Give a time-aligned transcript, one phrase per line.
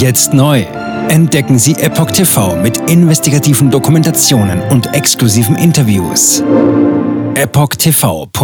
[0.00, 0.62] Jetzt neu.
[1.10, 6.40] Entdecken Sie Epoch TV mit investigativen Dokumentationen und exklusiven Interviews.
[7.34, 8.40] EpochTV.de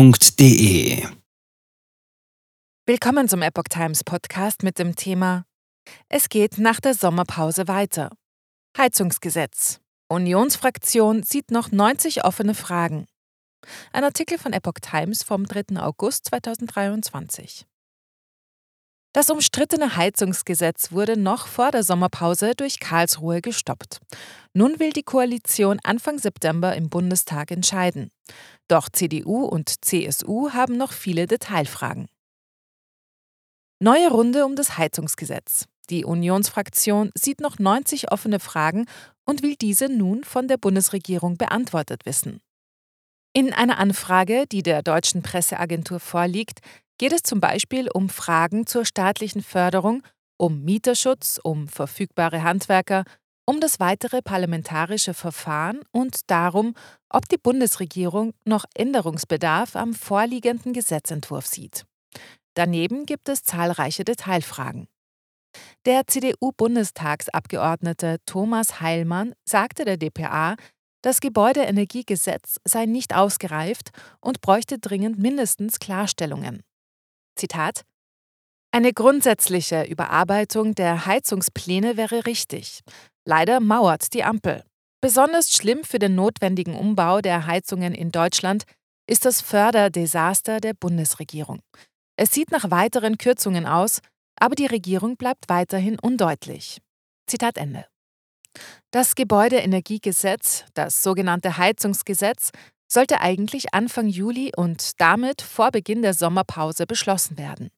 [2.84, 5.46] Willkommen zum Epoch Times Podcast mit dem Thema
[6.10, 8.10] Es geht nach der Sommerpause weiter.
[8.76, 9.80] Heizungsgesetz.
[10.08, 13.06] Unionsfraktion sieht noch 90 offene Fragen.
[13.94, 15.80] Ein Artikel von Epoch Times vom 3.
[15.80, 17.64] August 2023.
[19.16, 24.00] Das umstrittene Heizungsgesetz wurde noch vor der Sommerpause durch Karlsruhe gestoppt.
[24.52, 28.10] Nun will die Koalition Anfang September im Bundestag entscheiden.
[28.68, 32.08] Doch CDU und CSU haben noch viele Detailfragen.
[33.80, 35.64] Neue Runde um das Heizungsgesetz.
[35.88, 38.84] Die Unionsfraktion sieht noch 90 offene Fragen
[39.24, 42.42] und will diese nun von der Bundesregierung beantwortet wissen.
[43.32, 46.60] In einer Anfrage, die der deutschen Presseagentur vorliegt,
[46.98, 50.02] geht es zum Beispiel um Fragen zur staatlichen Förderung,
[50.38, 53.04] um Mieterschutz, um verfügbare Handwerker,
[53.46, 56.74] um das weitere parlamentarische Verfahren und darum,
[57.08, 61.84] ob die Bundesregierung noch Änderungsbedarf am vorliegenden Gesetzentwurf sieht.
[62.54, 64.88] Daneben gibt es zahlreiche Detailfragen.
[65.86, 70.56] Der CDU-Bundestagsabgeordnete Thomas Heilmann sagte der DPA,
[71.02, 73.90] das Gebäudeenergiegesetz sei nicht ausgereift
[74.20, 76.64] und bräuchte dringend mindestens Klarstellungen.
[77.36, 77.82] Zitat
[78.72, 82.80] Eine grundsätzliche Überarbeitung der Heizungspläne wäre richtig.
[83.24, 84.64] Leider mauert die Ampel.
[85.00, 88.64] Besonders schlimm für den notwendigen Umbau der Heizungen in Deutschland
[89.08, 91.60] ist das Förderdesaster der Bundesregierung.
[92.16, 94.00] Es sieht nach weiteren Kürzungen aus,
[94.38, 96.78] aber die Regierung bleibt weiterhin undeutlich.
[97.26, 97.86] Zitat Ende.
[98.90, 102.50] Das Gebäudeenergiegesetz, das sogenannte Heizungsgesetz,
[102.88, 107.70] sollte eigentlich Anfang Juli und damit vor Beginn der Sommerpause beschlossen werden.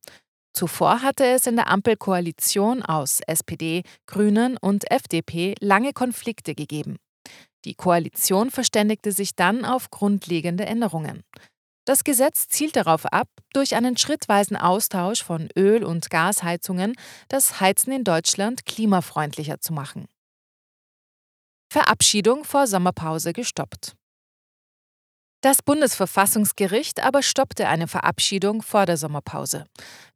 [0.52, 6.96] Zuvor hatte es in der Ampelkoalition aus SPD, Grünen und FDP lange Konflikte gegeben.
[7.64, 11.22] Die Koalition verständigte sich dann auf grundlegende Änderungen.
[11.84, 16.94] Das Gesetz zielt darauf ab, durch einen schrittweisen Austausch von Öl- und Gasheizungen
[17.28, 20.06] das Heizen in Deutschland klimafreundlicher zu machen.
[21.72, 23.97] Verabschiedung vor Sommerpause gestoppt.
[25.40, 29.66] Das Bundesverfassungsgericht aber stoppte eine Verabschiedung vor der Sommerpause.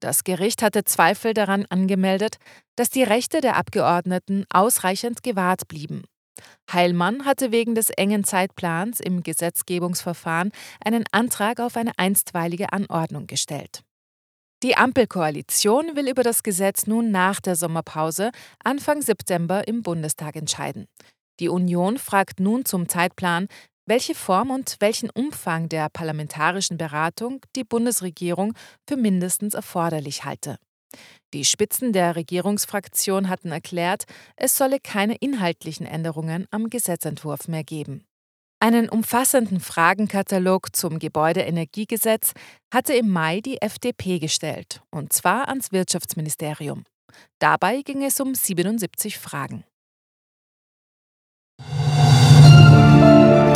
[0.00, 2.38] Das Gericht hatte Zweifel daran angemeldet,
[2.74, 6.02] dass die Rechte der Abgeordneten ausreichend gewahrt blieben.
[6.72, 10.50] Heilmann hatte wegen des engen Zeitplans im Gesetzgebungsverfahren
[10.84, 13.82] einen Antrag auf eine einstweilige Anordnung gestellt.
[14.64, 18.32] Die Ampelkoalition will über das Gesetz nun nach der Sommerpause
[18.64, 20.86] Anfang September im Bundestag entscheiden.
[21.40, 23.48] Die Union fragt nun zum Zeitplan,
[23.86, 28.54] welche Form und welchen Umfang der parlamentarischen Beratung die Bundesregierung
[28.88, 30.56] für mindestens erforderlich halte.
[31.34, 34.04] Die Spitzen der Regierungsfraktion hatten erklärt,
[34.36, 38.04] es solle keine inhaltlichen Änderungen am Gesetzentwurf mehr geben.
[38.60, 42.32] Einen umfassenden Fragenkatalog zum Gebäudeenergiegesetz
[42.72, 46.84] hatte im Mai die FDP gestellt, und zwar ans Wirtschaftsministerium.
[47.40, 49.64] Dabei ging es um 77 Fragen.